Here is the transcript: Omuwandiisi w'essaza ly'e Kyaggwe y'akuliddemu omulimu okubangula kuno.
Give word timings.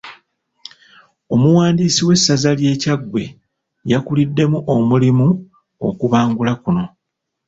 Omuwandiisi 1.33 2.01
w'essaza 2.07 2.49
ly'e 2.57 2.75
Kyaggwe 2.81 3.23
y'akuliddemu 3.89 4.57
omulimu 4.73 5.27
okubangula 5.87 6.53
kuno. 6.63 6.85